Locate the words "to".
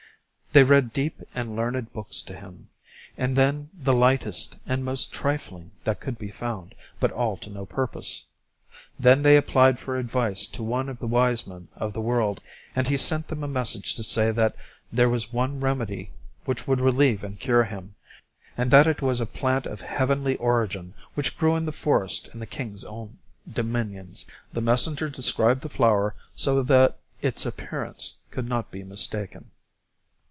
2.23-2.35, 7.37-7.49, 10.47-10.61, 13.95-14.03